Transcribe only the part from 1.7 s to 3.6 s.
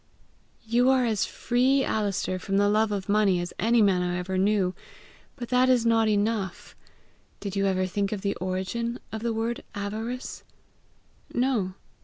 Alister, from the love of money, as